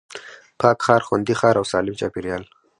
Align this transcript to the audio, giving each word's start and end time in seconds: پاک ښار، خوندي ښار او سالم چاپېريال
پاک 0.59 0.77
ښار، 0.85 1.01
خوندي 1.07 1.33
ښار 1.39 1.55
او 1.59 1.65
سالم 1.71 1.95
چاپېريال 2.01 2.43